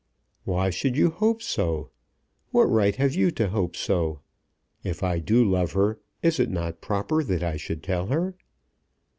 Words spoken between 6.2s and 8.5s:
is it not proper that I should tell her?"